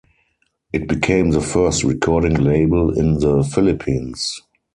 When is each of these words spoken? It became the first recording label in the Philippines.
It 0.73 0.87
became 0.87 1.29
the 1.29 1.41
first 1.41 1.83
recording 1.83 2.33
label 2.33 2.97
in 2.97 3.19
the 3.19 3.43
Philippines. 3.43 4.41